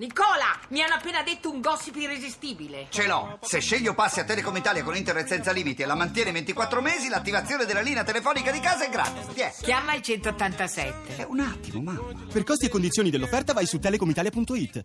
[0.00, 2.86] Nicola, mi hanno appena detto un gossip irresistibile.
[2.88, 3.38] Ce l'ho.
[3.42, 7.10] Se Sceglio passi a Telecom Italia con internet senza limiti e la mantiene 24 mesi,
[7.10, 9.26] l'attivazione della linea telefonica di casa è gratis.
[9.34, 9.52] Tiè.
[9.60, 11.20] Chiama il 187.
[11.20, 12.14] Eh, un attimo, mamma.
[12.32, 14.84] Per costi e condizioni dell'offerta vai su telecomitalia.it.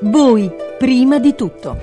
[0.00, 1.78] Voi, prima di tutto.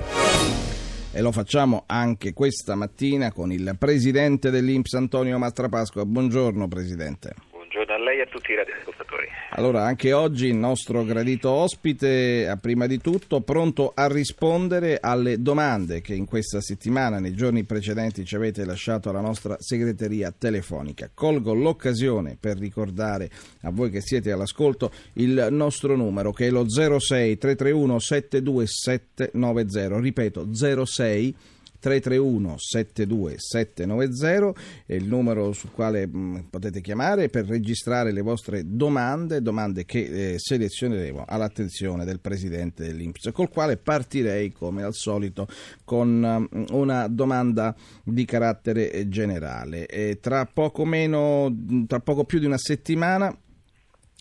[1.12, 6.04] E lo facciamo anche questa mattina con il presidente dell'Inps Antonio Mastrapasqua.
[6.04, 7.34] Buongiorno Presidente.
[7.50, 9.26] Buongiorno a lei e a tutti i radioascoltatori.
[9.56, 15.40] Allora, anche oggi il nostro gradito ospite, eh, prima di tutto, pronto a rispondere alle
[15.40, 21.08] domande che in questa settimana, nei giorni precedenti, ci avete lasciato alla nostra segreteria telefonica.
[21.14, 23.30] Colgo l'occasione per ricordare
[23.60, 30.00] a voi che siete all'ascolto il nostro numero che è lo 06 331 72790.
[30.00, 31.53] Ripeto, 06 331
[31.90, 34.52] 72790
[34.86, 40.32] è il numero sul quale mh, potete chiamare per registrare le vostre domande, domande che
[40.32, 45.46] eh, selezioneremo all'attenzione del Presidente dell'Inps, col quale partirei come al solito
[45.84, 49.86] con mh, una domanda di carattere generale.
[49.86, 51.54] E tra poco meno,
[51.86, 53.36] tra poco più di una settimana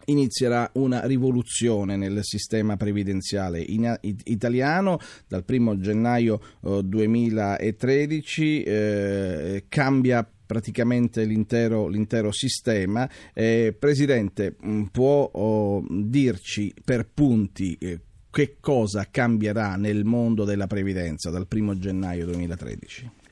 [0.06, 10.28] inizierà una rivoluzione nel sistema previdenziale in, italiano dal 1 gennaio eh, 2013 eh, cambia
[10.46, 13.10] praticamente l'intero, l'intero sistema.
[13.34, 14.56] Eh, Presidente,
[14.92, 21.78] può oh, dirci per punti eh, che cosa cambierà nel mondo della previdenza dal 1
[21.78, 23.23] gennaio 2013?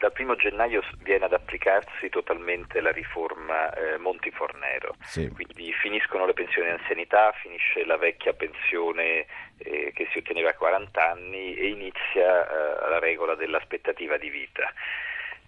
[0.00, 5.28] Dal primo gennaio viene ad applicarsi totalmente la riforma eh, Monti Fornero, sì.
[5.28, 9.26] quindi finiscono le pensioni di anzianità, finisce la vecchia pensione
[9.58, 14.72] eh, che si otteneva a 40 anni e inizia eh, la regola dell'aspettativa di vita.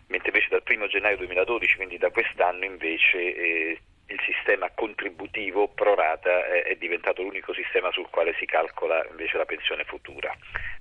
[0.08, 5.94] Mentre invece dal primo gennaio 2012, quindi da quest'anno invece eh, il sistema contributivo pro
[5.94, 10.34] rata è, è, diventato l'unico sistema sul quale si calcola invece la pensione futura.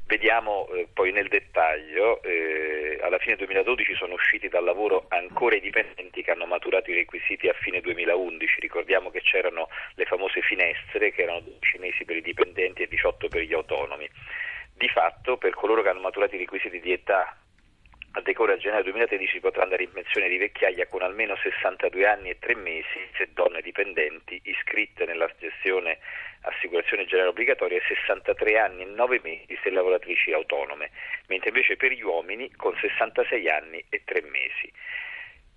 [0.05, 5.61] Vediamo eh, poi nel dettaglio, eh, alla fine 2012 sono usciti dal lavoro ancora i
[5.61, 11.11] dipendenti che hanno maturato i requisiti a fine 2011, ricordiamo che c'erano le famose finestre
[11.11, 14.09] che erano 12 mesi per i dipendenti e 18 per gli autonomi.
[14.73, 17.37] Di fatto per coloro che hanno maturato i requisiti di età
[18.13, 22.05] a decorrere a gennaio 2013 si potrà andare in pensione di vecchiaia con almeno 62
[22.05, 25.99] anni e 3 mesi se donne dipendenti iscritte nella gestione
[26.41, 30.91] assicurazione generale obbligatoria e 63 anni e 9 mesi se lavoratrici autonome,
[31.27, 34.71] mentre invece per gli uomini con 66 anni e 3 mesi.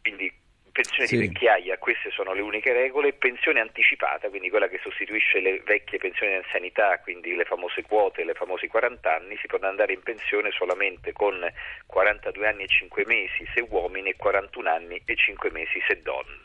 [0.01, 0.31] Quindi
[0.75, 1.17] pensione sì.
[1.17, 5.99] di vecchiaia, queste sono le uniche regole, pensione anticipata, quindi quella che sostituisce le vecchie
[5.99, 10.03] pensioni di anzianità, quindi le famose quote, le famose 40 anni, si potrà andare in
[10.03, 11.39] pensione solamente con
[11.87, 16.43] 42 anni e 5 mesi se uomini e 41 anni e 5 mesi se donne.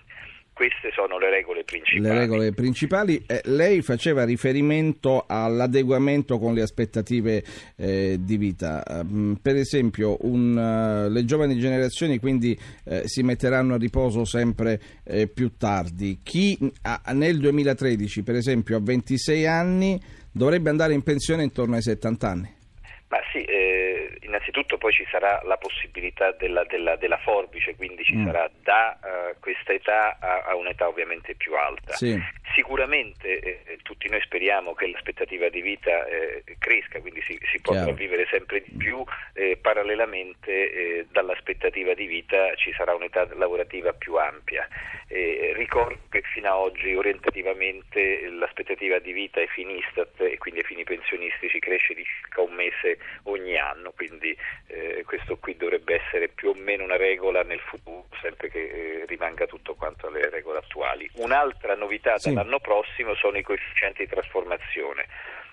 [0.59, 2.01] Queste sono le regole principali.
[2.01, 3.23] Le regole principali.
[3.25, 7.41] Eh, lei faceva riferimento all'adeguamento con le aspettative
[7.77, 8.83] eh, di vita.
[8.85, 14.81] Um, per esempio, un, uh, le giovani generazioni quindi eh, si metteranno a riposo sempre
[15.05, 16.19] eh, più tardi.
[16.21, 19.97] Chi ha, nel 2013, per esempio, a 26 anni
[20.29, 22.53] dovrebbe andare in pensione intorno ai 70 anni.
[23.07, 23.43] Ma sì,
[24.49, 28.25] innanzitutto poi ci sarà la possibilità della, della, della forbice, quindi ci mm.
[28.25, 31.93] sarà da uh, questa età a, a, un'età ovviamente più alta.
[31.93, 32.19] Sì.
[32.53, 37.91] Sicuramente eh, tutti noi speriamo che l'aspettativa di vita eh, cresca, quindi si, si possa
[37.91, 44.15] vivere sempre di più, eh, parallelamente eh, dall'aspettativa di vita ci sarà un'età lavorativa più
[44.15, 44.67] ampia.
[45.53, 50.65] ricordo che fino ad oggi orientativamente l'aspettativa di vita ai fini Istat e quindi ai
[50.65, 54.35] fini pensionistici cresce di circa un mese ogni anno, quindi
[54.67, 59.05] eh, questo qui dovrebbe essere più o meno una regola nel futuro, sempre che eh,
[59.05, 59.58] rimanga tutto
[59.89, 61.09] quanto alle regole attuali.
[61.15, 62.31] Un'altra novità sì.
[62.33, 65.07] dall'anno prossimo sono i coefficienti di trasformazione.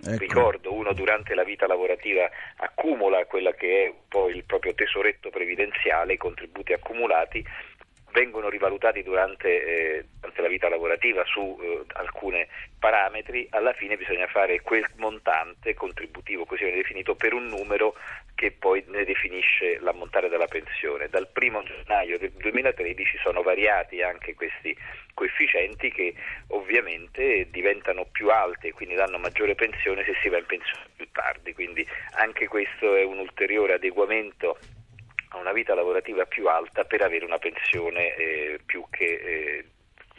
[0.05, 0.19] Ecco.
[0.19, 6.15] Ricordo, uno durante la vita lavorativa accumula quella che è poi il proprio tesoretto previdenziale,
[6.15, 7.45] i contributi accumulati,
[8.13, 12.47] vengono rivalutati durante, eh, durante, la vita lavorativa su eh, alcuni
[12.79, 17.95] parametri, alla fine bisogna fare quel montante contributivo, così viene definito, per un numero
[18.37, 21.09] che poi ne definisce l'ammontare della pensione.
[21.09, 24.77] Dal 1 gennaio del 2013 sono variati anche questi
[25.15, 26.15] coefficienti che
[26.49, 31.09] ovviamente diventano più alti e quindi danno maggiore pensione se si va in pensione più
[31.13, 31.85] tardi, quindi
[32.19, 34.59] anche questo è un ulteriore adeguamento
[35.31, 39.65] a una vita lavorativa più alta per avere una pensione eh, più che eh,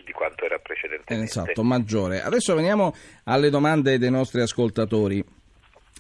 [0.04, 1.30] di quanto era precedentemente.
[1.30, 2.22] Esatto, maggiore.
[2.22, 5.37] Adesso veniamo alle domande dei nostri ascoltatori.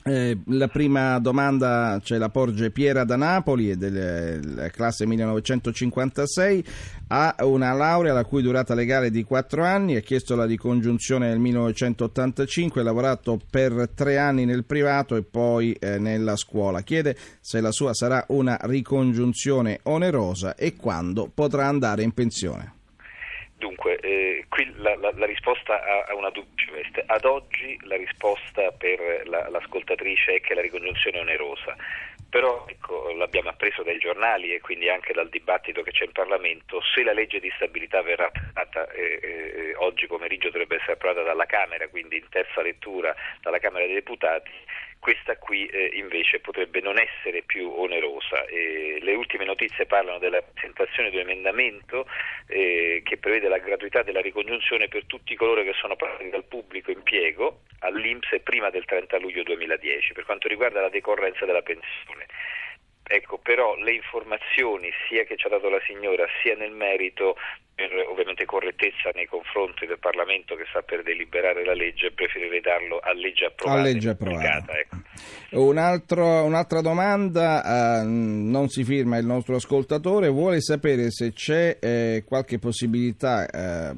[0.07, 6.63] Eh, la prima domanda ce la porge Piera da Napoli, della classe 1956,
[7.07, 11.27] ha una laurea la cui durata legale è di 4 anni, ha chiesto la ricongiunzione
[11.27, 16.81] nel 1985, ha lavorato per 3 anni nel privato e poi eh, nella scuola.
[16.81, 22.75] Chiede se la sua sarà una ricongiunzione onerosa e quando potrà andare in pensione.
[23.57, 27.03] Dunque, eh, qui la, la, la, risposta ha, ha una duplice veste.
[27.07, 31.75] Ad oggi la risposta per la, l'ascoltatrice è che la ricongiunzione è onerosa,
[32.29, 36.81] però ecco, l'abbiamo appreso dai giornali e quindi anche dal dibattito che c'è in Parlamento,
[36.93, 41.45] se la legge di stabilità verrà approvata, eh, eh, oggi pomeriggio dovrebbe essere approvata dalla
[41.45, 44.51] Camera, quindi in terza lettura dalla Camera dei Deputati,
[44.99, 48.45] questa qui eh, invece potrebbe non essere più onerosa.
[48.45, 52.07] Eh, le ultime notizie parlano della presentazione di un emendamento
[52.47, 56.91] eh, che prevede la gratuità della ricongiunzione per tutti coloro che sono pagati dal pubblico
[56.91, 62.26] impiego all'Inps prima del 30 luglio 2010 per quanto riguarda la decorrenza della pensione.
[63.09, 67.37] Ecco, però le informazioni sia che ci ha dato la signora sia nel merito
[67.77, 72.97] per ovviamente correttezza nei confronti del Parlamento che sta per deliberare la legge, preferirei darlo
[72.97, 73.79] a legge approvata.
[73.79, 74.73] A legge approvata.
[74.79, 74.97] Ecco.
[75.51, 81.77] Un altro, un'altra domanda, eh, non si firma il nostro ascoltatore, vuole sapere se c'è
[81.79, 83.93] eh, qualche possibilità eh,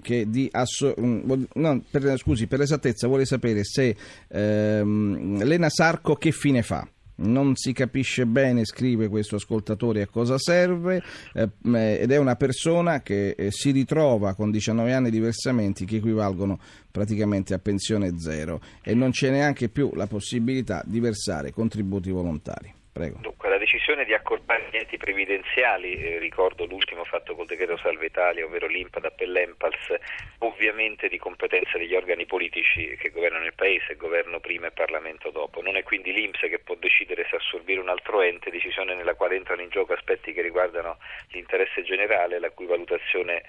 [0.00, 3.96] che di asso- no, per, scusi, per esattezza vuole sapere se
[4.30, 6.86] ehm, Lena Sarco che fine fa.
[7.16, 11.02] Non si capisce bene, scrive questo ascoltatore, a cosa serve
[11.32, 15.96] eh, ed è una persona che eh, si ritrova con 19 anni di versamenti che
[15.96, 16.58] equivalgono
[16.90, 22.72] praticamente a pensione zero e non c'è neanche più la possibilità di versare contributi volontari.
[22.94, 23.18] Prego.
[23.22, 28.06] Dunque, la decisione di accorpare gli enti previdenziali, eh, ricordo l'ultimo fatto col decreto Salve
[28.06, 29.94] Italia, ovvero l'Impad e l'Empals,
[30.38, 35.60] ovviamente di competenza degli organi politici che governano il Paese, governo prima e Parlamento dopo.
[35.60, 39.34] Non è quindi l'Inps che può decidere se assorbire un altro ente, decisione nella quale
[39.34, 40.98] entrano in gioco aspetti che riguardano
[41.30, 43.42] l'interesse generale, la cui valutazione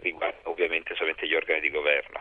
[0.00, 2.18] riguarda ovviamente solamente gli organi di governo.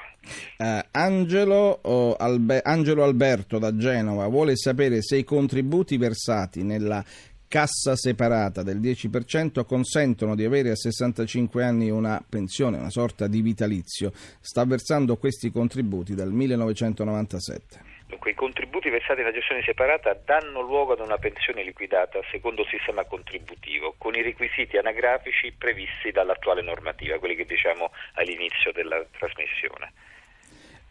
[0.57, 7.03] Uh, Angelo, oh, Albe- Angelo Alberto da Genova vuole sapere se i contributi versati nella
[7.47, 13.41] cassa separata del 10% consentono di avere a 65 anni una pensione, una sorta di
[13.41, 14.11] vitalizio.
[14.13, 17.95] Sta versando questi contributi dal 1997.
[18.07, 22.67] Dunque, i contributi versati nella gestione separata danno luogo ad una pensione liquidata secondo il
[22.69, 29.91] sistema contributivo, con i requisiti anagrafici previsti dall'attuale normativa, quelli che diciamo all'inizio della trasmissione.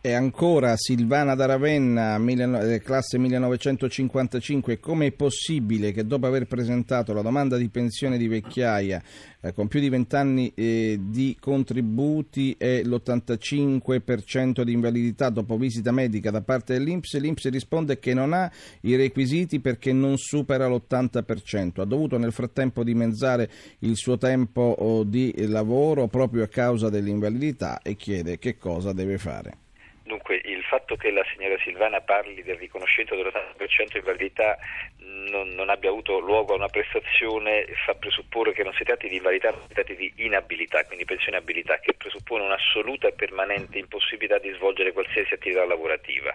[0.06, 7.12] E ancora Silvana da Ravenna, eh, classe 1955, come è possibile che dopo aver presentato
[7.12, 9.02] la domanda di pensione di vecchiaia
[9.40, 15.90] eh, con più di 20 anni eh, di contributi e l'85% di invalidità dopo visita
[15.90, 18.48] medica da parte dell'Inps, l'Inps risponde che non ha
[18.82, 23.50] i requisiti perché non supera l'80%, ha dovuto nel frattempo dimezzare
[23.80, 29.18] il suo tempo oh, di lavoro proprio a causa dell'invalidità e chiede che cosa deve
[29.18, 29.64] fare.
[30.06, 34.56] Dunque, il fatto che la signora Silvana parli del riconoscimento dell'80% di invalidità
[34.98, 39.16] non, non, abbia avuto luogo a una prestazione fa presupporre che non si tratti di
[39.16, 44.38] invalidità, ma si tratti di inabilità, quindi pensione abilità, che presuppone un'assoluta e permanente impossibilità
[44.38, 46.32] di svolgere qualsiasi attività lavorativa.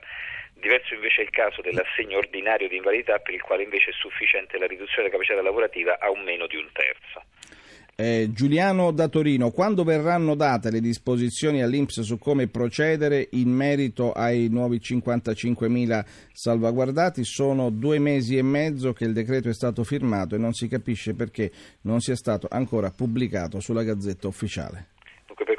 [0.53, 4.57] Diverso invece è il caso dell'assegno ordinario di invalidità per il quale invece è sufficiente
[4.57, 7.23] la riduzione della capacità lavorativa a un meno di un terzo.
[7.95, 14.11] Eh, Giuliano da Torino, quando verranno date le disposizioni all'Inps su come procedere in merito
[14.11, 17.23] ai nuovi 55.000 salvaguardati?
[17.23, 21.13] Sono due mesi e mezzo che il decreto è stato firmato e non si capisce
[21.13, 24.87] perché non sia stato ancora pubblicato sulla Gazzetta Ufficiale.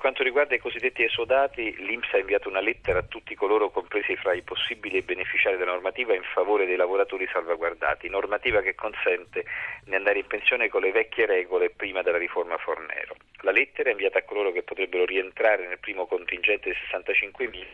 [0.03, 4.33] Quanto riguarda i cosiddetti esodati, l'Inps ha inviato una lettera a tutti coloro compresi fra
[4.33, 9.45] i possibili beneficiari della normativa in favore dei lavoratori salvaguardati, normativa che consente
[9.85, 13.15] di andare in pensione con le vecchie regole prima della riforma Fornero.
[13.43, 17.67] La lettera è inviata a coloro che potrebbero rientrare nel primo contingente di 65.000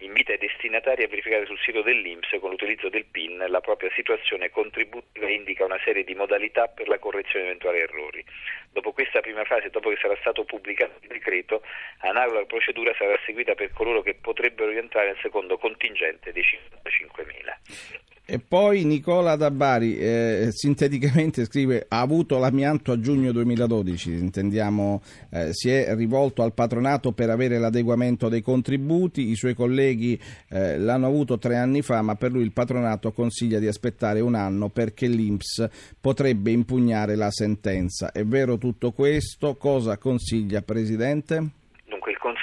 [0.00, 4.50] invita i destinatari a verificare sul sito dell'Inps con l'utilizzo del PIN la propria situazione
[4.50, 8.24] contributiva e indica una serie di modalità per la correzione di eventuali errori.
[8.78, 11.62] Dopo questa prima fase, dopo che sarà stato pubblicato il decreto,
[11.98, 18.06] analoga procedura sarà seguita per coloro che potrebbero rientrare nel secondo contingente dei 55.000.
[18.30, 25.00] E poi Nicola da Bari eh, sinteticamente scrive ha avuto l'amianto a giugno 2012, intendiamo
[25.30, 30.20] eh, si è rivolto al patronato per avere l'adeguamento dei contributi, i suoi colleghi
[30.50, 34.34] eh, l'hanno avuto tre anni fa ma per lui il patronato consiglia di aspettare un
[34.34, 35.66] anno perché l'Inps
[35.98, 38.12] potrebbe impugnare la sentenza.
[38.12, 39.56] È vero tutto questo?
[39.56, 41.57] Cosa consiglia Presidente?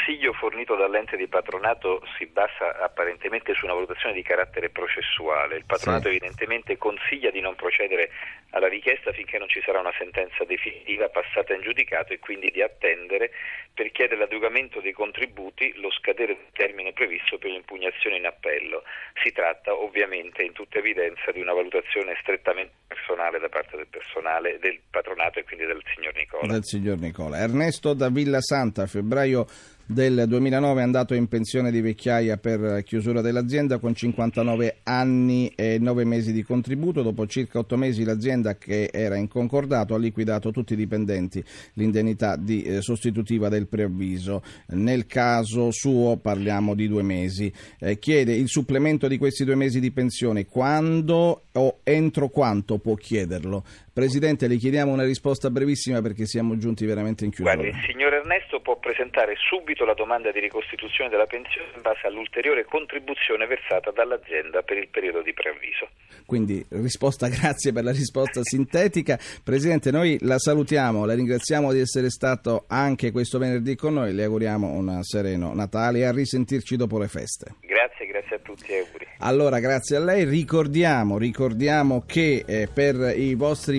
[0.05, 5.57] Consiglio fornito dall'ente di patronato si basa apparentemente su una valutazione di carattere processuale.
[5.57, 6.15] Il patronato sì.
[6.15, 8.11] evidentemente consiglia di non procedere
[8.51, 12.61] alla richiesta finché non ci sarà una sentenza definitiva passata in giudicato e quindi di
[12.61, 13.31] attendere
[13.73, 18.83] per chiedere l'adeguamento dei contributi lo scadere del termine previsto per l'impugnazione in appello.
[19.23, 24.59] Si tratta ovviamente in tutta evidenza di una valutazione strettamente personale da parte del personale
[24.59, 26.53] del patronato e quindi del signor Nicola.
[26.53, 27.39] Del signor Nicola.
[27.39, 29.45] Ernesto da Villa Santa, febbraio
[29.87, 35.77] del 2009 è andato in pensione di vecchiaia per chiusura dell'azienda con 59 anni e
[35.79, 37.03] 9 mesi di contributo.
[37.03, 42.35] Dopo circa 8 mesi l'azienda che era in concordato ha liquidato tutti i dipendenti l'indennità
[42.35, 44.41] di eh, sostitutiva del preavviso.
[44.69, 47.53] Nel caso suo parliamo di due mesi.
[47.79, 52.95] Eh, chiede il supplemento di questi due mesi di pensione quando o entro quanto può
[52.95, 53.63] chiederlo?
[53.93, 57.55] Presidente, le chiediamo una risposta brevissima perché siamo giunti veramente in chiusura.
[57.55, 62.65] Guardi, signor Ernesto può presentare subito la domanda di ricostituzione della pensione in base all'ulteriore
[62.65, 65.87] contribuzione versata dall'azienda per il periodo di preavviso.
[66.25, 69.19] Quindi risposta, grazie per la risposta sintetica.
[69.43, 74.23] Presidente, noi la salutiamo, la ringraziamo di essere stato anche questo venerdì con noi, le
[74.23, 77.57] auguriamo un sereno Natale e a risentirci dopo le feste.
[77.61, 79.04] Grazie, grazie a tutti e auguri.
[79.19, 80.25] Allora, grazie a lei.
[80.25, 82.95] Ricordiamo, ricordiamo che eh, per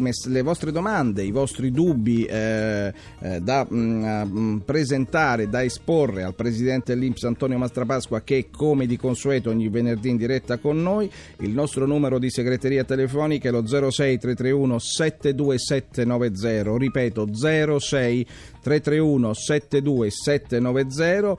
[0.00, 2.90] mess- le vostre domande, i vostri dubbi eh,
[3.20, 8.86] eh, da mh, mm, mm, presentare, da esporre al presidente dell'Inps Antonio Mastrapasqua, che come
[8.86, 13.52] di consueto ogni venerdì in diretta con noi, il nostro numero di segreteria telefonica è
[13.52, 16.76] lo 06331 72790.
[16.78, 18.26] Ripeto, 06
[18.62, 21.36] 331 72790